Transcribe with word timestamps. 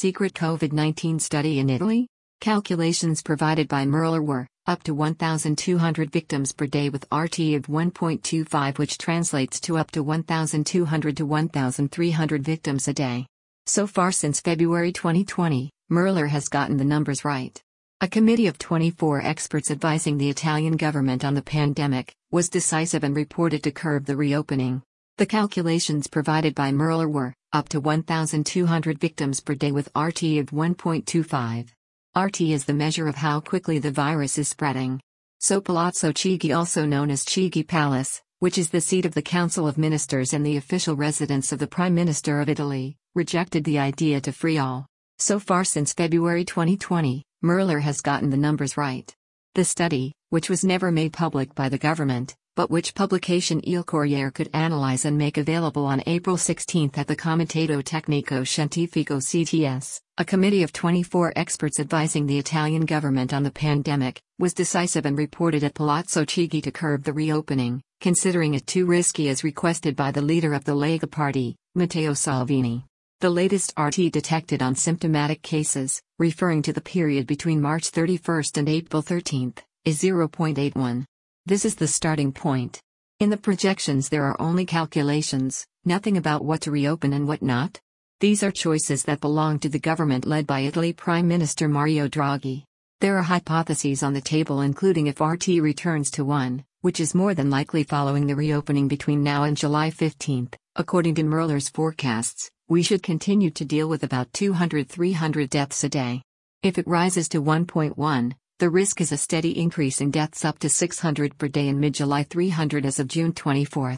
secret 0.00 0.32
COVID 0.32 0.72
19 0.72 1.18
study 1.18 1.58
in 1.58 1.68
Italy? 1.68 2.08
Calculations 2.40 3.20
provided 3.22 3.68
by 3.68 3.84
Merler 3.84 4.24
were 4.24 4.46
up 4.66 4.82
to 4.84 4.94
1,200 4.94 6.10
victims 6.10 6.52
per 6.52 6.66
day 6.66 6.88
with 6.88 7.04
RT 7.12 7.38
of 7.52 7.66
1.25, 7.66 8.78
which 8.78 8.96
translates 8.96 9.60
to 9.60 9.76
up 9.76 9.90
to 9.90 10.02
1,200 10.02 11.16
to 11.18 11.26
1,300 11.26 12.42
victims 12.42 12.88
a 12.88 12.94
day. 12.94 13.26
So 13.66 13.86
far 13.86 14.10
since 14.10 14.40
February 14.40 14.90
2020, 14.90 15.68
Merler 15.92 16.30
has 16.30 16.48
gotten 16.48 16.78
the 16.78 16.84
numbers 16.84 17.22
right. 17.22 17.60
A 18.00 18.08
committee 18.08 18.46
of 18.46 18.56
24 18.56 19.20
experts 19.20 19.70
advising 19.70 20.16
the 20.16 20.30
Italian 20.30 20.78
government 20.78 21.26
on 21.26 21.34
the 21.34 21.42
pandemic 21.42 22.10
was 22.30 22.48
decisive 22.48 23.04
and 23.04 23.14
reported 23.14 23.62
to 23.64 23.70
curb 23.70 24.06
the 24.06 24.16
reopening. 24.16 24.80
The 25.18 25.26
calculations 25.26 26.06
provided 26.06 26.54
by 26.54 26.72
Merler 26.72 27.12
were 27.12 27.34
up 27.52 27.68
to 27.70 27.80
1,200 27.80 28.98
victims 28.98 29.40
per 29.40 29.54
day 29.54 29.72
with 29.72 29.88
RT 29.96 30.22
of 30.38 30.50
1.25. 30.50 31.68
RT 32.16 32.40
is 32.40 32.64
the 32.64 32.74
measure 32.74 33.08
of 33.08 33.16
how 33.16 33.40
quickly 33.40 33.78
the 33.78 33.90
virus 33.90 34.38
is 34.38 34.48
spreading. 34.48 35.00
So 35.40 35.60
Palazzo 35.60 36.12
Chigi, 36.12 36.56
also 36.56 36.84
known 36.86 37.10
as 37.10 37.24
Chigi 37.24 37.66
Palace, 37.66 38.22
which 38.40 38.58
is 38.58 38.70
the 38.70 38.80
seat 38.80 39.06
of 39.06 39.14
the 39.14 39.22
Council 39.22 39.66
of 39.66 39.78
Ministers 39.78 40.32
and 40.32 40.44
the 40.44 40.56
official 40.56 40.96
residence 40.96 41.52
of 41.52 41.58
the 41.58 41.66
Prime 41.66 41.94
Minister 41.94 42.40
of 42.40 42.48
Italy, 42.48 42.96
rejected 43.14 43.64
the 43.64 43.78
idea 43.78 44.20
to 44.20 44.32
free 44.32 44.58
all. 44.58 44.86
So 45.18 45.38
far 45.38 45.64
since 45.64 45.92
February 45.92 46.44
2020, 46.44 47.24
Merler 47.44 47.80
has 47.80 48.00
gotten 48.00 48.30
the 48.30 48.36
numbers 48.36 48.76
right. 48.76 49.14
The 49.54 49.64
study, 49.64 50.12
which 50.28 50.48
was 50.48 50.64
never 50.64 50.92
made 50.92 51.12
public 51.12 51.54
by 51.54 51.68
the 51.68 51.78
government, 51.78 52.36
but 52.56 52.70
which 52.70 52.94
publication 52.94 53.60
Il 53.60 53.84
Corriere 53.84 54.30
could 54.30 54.50
analyze 54.52 55.04
and 55.04 55.16
make 55.16 55.38
available 55.38 55.86
on 55.86 56.02
April 56.06 56.36
16 56.36 56.90
at 56.94 57.06
the 57.06 57.16
Comitato 57.16 57.82
Tecnico 57.82 58.42
Scientifico 58.46 59.16
CTS, 59.16 60.00
a 60.18 60.24
committee 60.24 60.62
of 60.62 60.72
24 60.72 61.32
experts 61.36 61.80
advising 61.80 62.26
the 62.26 62.38
Italian 62.38 62.84
government 62.84 63.32
on 63.32 63.42
the 63.42 63.50
pandemic, 63.50 64.20
was 64.38 64.52
decisive 64.52 65.06
and 65.06 65.16
reported 65.16 65.64
at 65.64 65.74
Palazzo 65.74 66.24
Chigi 66.24 66.62
to 66.62 66.70
curb 66.70 67.04
the 67.04 67.12
reopening, 67.12 67.82
considering 68.00 68.54
it 68.54 68.66
too 68.66 68.86
risky 68.86 69.28
as 69.28 69.44
requested 69.44 69.96
by 69.96 70.10
the 70.10 70.22
leader 70.22 70.54
of 70.54 70.64
the 70.64 70.74
Lega 70.74 71.10
Party, 71.10 71.56
Matteo 71.74 72.14
Salvini. 72.14 72.84
The 73.20 73.30
latest 73.30 73.74
RT 73.78 74.12
detected 74.12 74.62
on 74.62 74.74
symptomatic 74.74 75.42
cases, 75.42 76.00
referring 76.18 76.62
to 76.62 76.72
the 76.72 76.80
period 76.80 77.26
between 77.26 77.60
March 77.60 77.90
31 77.90 78.44
and 78.56 78.68
April 78.68 79.02
13, 79.02 79.52
is 79.84 80.00
0.81. 80.02 81.04
This 81.46 81.64
is 81.64 81.74
the 81.74 81.88
starting 81.88 82.32
point. 82.32 82.80
In 83.18 83.30
the 83.30 83.36
projections, 83.36 84.08
there 84.08 84.24
are 84.24 84.40
only 84.40 84.64
calculations, 84.66 85.66
nothing 85.84 86.16
about 86.16 86.44
what 86.44 86.60
to 86.62 86.70
reopen 86.70 87.12
and 87.12 87.26
what 87.26 87.42
not. 87.42 87.80
These 88.20 88.42
are 88.42 88.50
choices 88.50 89.04
that 89.04 89.20
belong 89.20 89.58
to 89.60 89.68
the 89.68 89.78
government 89.78 90.26
led 90.26 90.46
by 90.46 90.60
Italy 90.60 90.92
Prime 90.92 91.26
Minister 91.26 91.68
Mario 91.68 92.08
Draghi. 92.08 92.64
There 93.00 93.16
are 93.18 93.22
hypotheses 93.22 94.02
on 94.02 94.12
the 94.12 94.20
table, 94.20 94.60
including 94.60 95.06
if 95.06 95.20
RT 95.20 95.48
returns 95.60 96.10
to 96.12 96.24
1, 96.24 96.64
which 96.82 97.00
is 97.00 97.14
more 97.14 97.34
than 97.34 97.50
likely 97.50 97.82
following 97.82 98.26
the 98.26 98.36
reopening 98.36 98.88
between 98.88 99.22
now 99.22 99.44
and 99.44 99.56
July 99.56 99.90
15, 99.90 100.50
according 100.76 101.14
to 101.14 101.22
Merler's 101.22 101.68
forecasts 101.68 102.50
we 102.70 102.84
should 102.84 103.02
continue 103.02 103.50
to 103.50 103.64
deal 103.64 103.88
with 103.88 104.04
about 104.04 104.32
200 104.32 104.88
300 104.88 105.50
deaths 105.50 105.82
a 105.82 105.88
day. 105.88 106.22
If 106.62 106.78
it 106.78 106.86
rises 106.86 107.28
to 107.30 107.42
1.1, 107.42 108.32
the 108.60 108.68
risk 108.68 109.00
is 109.00 109.10
a 109.10 109.16
steady 109.16 109.58
increase 109.58 110.02
in 110.02 110.10
deaths 110.10 110.44
up 110.44 110.58
to 110.58 110.68
600 110.68 111.38
per 111.38 111.48
day 111.48 111.68
in 111.68 111.80
mid 111.80 111.94
July 111.94 112.24
300 112.24 112.84
as 112.84 113.00
of 113.00 113.08
June 113.08 113.32
24. 113.32 113.96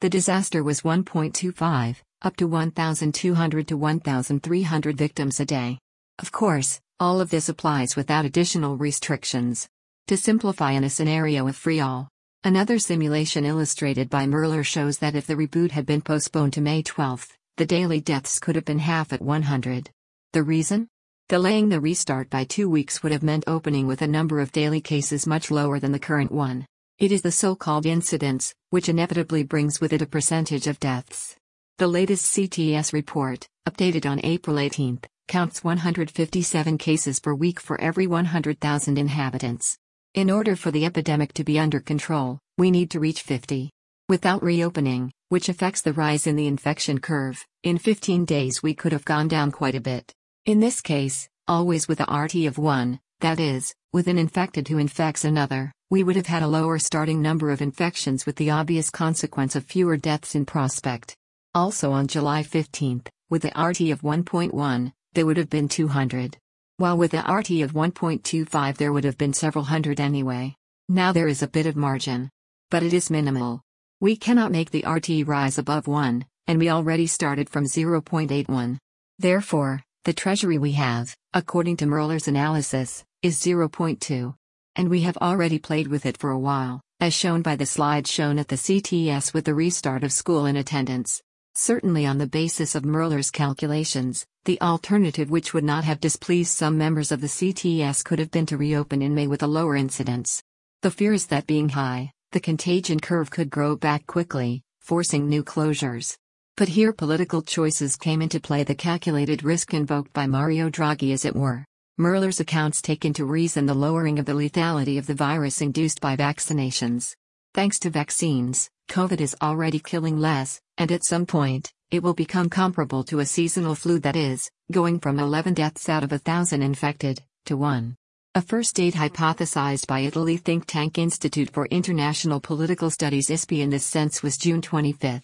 The 0.00 0.08
disaster 0.08 0.62
was 0.62 0.82
1.25, 0.82 1.96
up 2.22 2.36
to 2.36 2.46
1,200 2.46 3.68
to 3.68 3.76
1,300 3.76 4.96
victims 4.96 5.40
a 5.40 5.44
day. 5.44 5.80
Of 6.20 6.30
course, 6.30 6.80
all 7.00 7.20
of 7.20 7.30
this 7.30 7.48
applies 7.48 7.96
without 7.96 8.24
additional 8.24 8.76
restrictions. 8.76 9.68
To 10.06 10.16
simplify 10.16 10.70
in 10.72 10.84
a 10.84 10.90
scenario 10.90 11.48
of 11.48 11.56
free 11.56 11.80
all, 11.80 12.08
another 12.44 12.78
simulation 12.78 13.44
illustrated 13.44 14.10
by 14.10 14.26
Merler 14.26 14.64
shows 14.64 14.98
that 14.98 15.16
if 15.16 15.26
the 15.26 15.34
reboot 15.34 15.72
had 15.72 15.86
been 15.86 16.00
postponed 16.00 16.52
to 16.52 16.60
May 16.60 16.84
12, 16.84 17.26
the 17.56 17.66
daily 17.66 18.00
deaths 18.00 18.38
could 18.38 18.54
have 18.54 18.64
been 18.64 18.78
half 18.78 19.12
at 19.12 19.20
100. 19.20 19.90
The 20.32 20.42
reason? 20.44 20.86
Delaying 21.30 21.70
the 21.70 21.80
restart 21.80 22.28
by 22.28 22.44
two 22.44 22.68
weeks 22.68 23.02
would 23.02 23.10
have 23.10 23.22
meant 23.22 23.44
opening 23.46 23.86
with 23.86 24.02
a 24.02 24.06
number 24.06 24.40
of 24.40 24.52
daily 24.52 24.82
cases 24.82 25.26
much 25.26 25.50
lower 25.50 25.80
than 25.80 25.92
the 25.92 25.98
current 25.98 26.30
one. 26.30 26.66
It 26.98 27.10
is 27.12 27.22
the 27.22 27.32
so 27.32 27.56
called 27.56 27.86
incidence, 27.86 28.54
which 28.68 28.90
inevitably 28.90 29.42
brings 29.42 29.80
with 29.80 29.94
it 29.94 30.02
a 30.02 30.06
percentage 30.06 30.66
of 30.66 30.78
deaths. 30.78 31.34
The 31.78 31.86
latest 31.86 32.26
CTS 32.26 32.92
report, 32.92 33.48
updated 33.66 34.04
on 34.04 34.20
April 34.22 34.58
18, 34.58 35.00
counts 35.26 35.64
157 35.64 36.76
cases 36.76 37.20
per 37.20 37.32
week 37.32 37.58
for 37.58 37.80
every 37.80 38.06
100,000 38.06 38.98
inhabitants. 38.98 39.78
In 40.12 40.30
order 40.30 40.54
for 40.54 40.70
the 40.70 40.84
epidemic 40.84 41.32
to 41.34 41.44
be 41.44 41.58
under 41.58 41.80
control, 41.80 42.38
we 42.58 42.70
need 42.70 42.90
to 42.90 43.00
reach 43.00 43.22
50. 43.22 43.70
Without 44.10 44.42
reopening, 44.42 45.10
which 45.30 45.48
affects 45.48 45.80
the 45.80 45.94
rise 45.94 46.26
in 46.26 46.36
the 46.36 46.46
infection 46.46 47.00
curve, 47.00 47.46
in 47.62 47.78
15 47.78 48.26
days 48.26 48.62
we 48.62 48.74
could 48.74 48.92
have 48.92 49.06
gone 49.06 49.26
down 49.26 49.50
quite 49.50 49.74
a 49.74 49.80
bit. 49.80 50.12
In 50.46 50.60
this 50.60 50.82
case, 50.82 51.26
always 51.48 51.88
with 51.88 52.00
a 52.00 52.14
RT 52.14 52.44
of 52.44 52.58
1, 52.58 53.00
that 53.20 53.40
is, 53.40 53.74
with 53.94 54.08
an 54.08 54.18
infected 54.18 54.68
who 54.68 54.76
infects 54.76 55.24
another, 55.24 55.72
we 55.88 56.02
would 56.02 56.16
have 56.16 56.26
had 56.26 56.42
a 56.42 56.46
lower 56.46 56.78
starting 56.78 57.22
number 57.22 57.50
of 57.50 57.62
infections 57.62 58.26
with 58.26 58.36
the 58.36 58.50
obvious 58.50 58.90
consequence 58.90 59.56
of 59.56 59.64
fewer 59.64 59.96
deaths 59.96 60.34
in 60.34 60.44
prospect. 60.44 61.16
Also 61.54 61.92
on 61.92 62.06
July 62.08 62.42
15, 62.42 63.04
with 63.30 63.40
the 63.40 63.58
RT 63.58 63.90
of 63.90 64.02
1.1, 64.02 64.92
there 65.14 65.24
would 65.24 65.38
have 65.38 65.48
been 65.48 65.66
200. 65.66 66.36
While 66.76 66.98
with 66.98 67.12
the 67.12 67.24
RT 67.26 67.62
of 67.62 67.72
1.25 67.72 68.76
there 68.76 68.92
would 68.92 69.04
have 69.04 69.16
been 69.16 69.32
several 69.32 69.64
hundred 69.64 69.98
anyway. 69.98 70.56
Now 70.90 71.12
there 71.12 71.28
is 71.28 71.42
a 71.42 71.48
bit 71.48 71.64
of 71.64 71.74
margin. 71.74 72.28
But 72.70 72.82
it 72.82 72.92
is 72.92 73.08
minimal. 73.08 73.62
We 73.98 74.14
cannot 74.14 74.52
make 74.52 74.72
the 74.72 74.84
RT 74.86 75.26
rise 75.26 75.56
above 75.56 75.86
1, 75.86 76.26
and 76.46 76.58
we 76.58 76.68
already 76.68 77.06
started 77.06 77.48
from 77.48 77.64
0.81. 77.64 78.76
Therefore, 79.18 79.80
the 80.04 80.12
treasury 80.12 80.58
we 80.58 80.72
have, 80.72 81.16
according 81.32 81.78
to 81.78 81.86
Merler's 81.86 82.28
analysis, 82.28 83.02
is 83.22 83.40
0.2. 83.40 84.34
And 84.76 84.90
we 84.90 85.00
have 85.00 85.16
already 85.16 85.58
played 85.58 85.86
with 85.86 86.04
it 86.04 86.18
for 86.18 86.30
a 86.30 86.38
while, 86.38 86.82
as 87.00 87.14
shown 87.14 87.40
by 87.40 87.56
the 87.56 87.64
slides 87.64 88.10
shown 88.10 88.38
at 88.38 88.48
the 88.48 88.56
CTS 88.56 89.32
with 89.32 89.46
the 89.46 89.54
restart 89.54 90.04
of 90.04 90.12
school 90.12 90.44
in 90.44 90.56
attendance. 90.56 91.22
Certainly, 91.54 92.04
on 92.04 92.18
the 92.18 92.26
basis 92.26 92.74
of 92.74 92.84
Merler's 92.84 93.30
calculations, 93.30 94.26
the 94.44 94.60
alternative 94.60 95.30
which 95.30 95.54
would 95.54 95.64
not 95.64 95.84
have 95.84 96.00
displeased 96.00 96.50
some 96.50 96.76
members 96.76 97.10
of 97.10 97.22
the 97.22 97.26
CTS 97.26 98.04
could 98.04 98.18
have 98.18 98.30
been 98.30 98.46
to 98.46 98.58
reopen 98.58 99.00
in 99.00 99.14
May 99.14 99.26
with 99.26 99.42
a 99.42 99.46
lower 99.46 99.74
incidence. 99.74 100.42
The 100.82 100.90
fear 100.90 101.14
is 101.14 101.26
that 101.26 101.46
being 101.46 101.70
high, 101.70 102.12
the 102.32 102.40
contagion 102.40 103.00
curve 103.00 103.30
could 103.30 103.48
grow 103.48 103.74
back 103.74 104.06
quickly, 104.06 104.60
forcing 104.80 105.30
new 105.30 105.42
closures. 105.42 106.18
But 106.56 106.68
here 106.68 106.92
political 106.92 107.42
choices 107.42 107.96
came 107.96 108.22
into 108.22 108.38
play 108.38 108.62
the 108.62 108.76
calculated 108.76 109.42
risk 109.42 109.74
invoked 109.74 110.12
by 110.12 110.28
Mario 110.28 110.70
Draghi 110.70 111.12
as 111.12 111.24
it 111.24 111.34
were. 111.34 111.64
Merler's 111.98 112.38
accounts 112.38 112.80
take 112.80 113.04
into 113.04 113.24
reason 113.24 113.66
the 113.66 113.74
lowering 113.74 114.20
of 114.20 114.24
the 114.26 114.34
lethality 114.34 114.96
of 114.96 115.08
the 115.08 115.14
virus 115.14 115.60
induced 115.60 116.00
by 116.00 116.16
vaccinations. 116.16 117.12
Thanks 117.54 117.80
to 117.80 117.90
vaccines, 117.90 118.70
COVID 118.88 119.20
is 119.20 119.34
already 119.42 119.80
killing 119.80 120.20
less, 120.20 120.60
and 120.78 120.92
at 120.92 121.04
some 121.04 121.26
point, 121.26 121.72
it 121.90 122.04
will 122.04 122.14
become 122.14 122.48
comparable 122.48 123.02
to 123.04 123.18
a 123.18 123.26
seasonal 123.26 123.74
flu 123.74 123.98
that 124.00 124.14
is, 124.14 124.48
going 124.70 125.00
from 125.00 125.18
11 125.18 125.54
deaths 125.54 125.88
out 125.88 126.04
of 126.04 126.12
a 126.12 126.18
thousand 126.18 126.62
infected, 126.62 127.20
to 127.46 127.56
1. 127.56 127.96
A 128.36 128.42
first 128.42 128.76
date 128.76 128.94
hypothesized 128.94 129.88
by 129.88 130.00
Italy 130.00 130.36
think 130.36 130.66
tank 130.66 130.98
Institute 130.98 131.50
for 131.50 131.66
International 131.66 132.38
Political 132.38 132.90
Studies 132.90 133.28
ISPI 133.28 133.58
in 133.58 133.70
this 133.70 133.84
sense 133.84 134.22
was 134.22 134.36
June 134.36 134.62
25. 134.62 135.22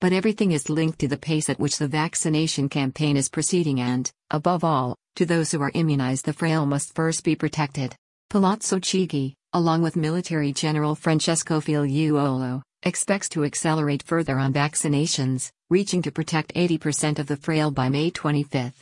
But 0.00 0.14
everything 0.14 0.52
is 0.52 0.70
linked 0.70 0.98
to 1.00 1.08
the 1.08 1.18
pace 1.18 1.50
at 1.50 1.60
which 1.60 1.76
the 1.76 1.86
vaccination 1.86 2.70
campaign 2.70 3.18
is 3.18 3.28
proceeding 3.28 3.80
and, 3.80 4.10
above 4.30 4.64
all, 4.64 4.96
to 5.16 5.26
those 5.26 5.50
who 5.52 5.60
are 5.60 5.72
immunized 5.74 6.24
the 6.24 6.32
frail 6.32 6.64
must 6.64 6.94
first 6.94 7.22
be 7.22 7.36
protected. 7.36 7.94
Palazzo 8.30 8.78
Chigi, 8.78 9.34
along 9.52 9.82
with 9.82 9.96
military 9.96 10.52
general 10.52 10.94
Francesco 10.94 11.60
Figliuolo, 11.60 12.62
expects 12.82 13.28
to 13.28 13.44
accelerate 13.44 14.02
further 14.02 14.38
on 14.38 14.54
vaccinations, 14.54 15.50
reaching 15.68 16.00
to 16.00 16.10
protect 16.10 16.54
80% 16.54 17.18
of 17.18 17.26
the 17.26 17.36
frail 17.36 17.70
by 17.70 17.90
May 17.90 18.10
25. 18.10 18.72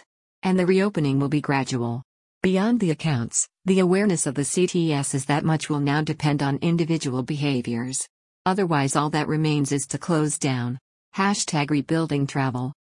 And 0.44 0.56
the 0.56 0.66
reopening 0.66 1.18
will 1.18 1.28
be 1.28 1.40
gradual. 1.40 2.04
Beyond 2.44 2.78
the 2.78 2.92
accounts, 2.92 3.48
the 3.64 3.80
awareness 3.80 4.28
of 4.28 4.36
the 4.36 4.42
CTS 4.42 5.16
is 5.16 5.24
that 5.24 5.44
much 5.44 5.68
will 5.68 5.80
now 5.80 6.00
depend 6.00 6.44
on 6.44 6.58
individual 6.58 7.24
behaviors. 7.24 8.06
Otherwise, 8.46 8.94
all 8.94 9.10
that 9.10 9.26
remains 9.26 9.72
is 9.72 9.84
to 9.88 9.98
close 9.98 10.38
down. 10.38 10.78
Hashtag 11.18 11.70
rebuilding 11.70 12.28
travel. 12.28 12.77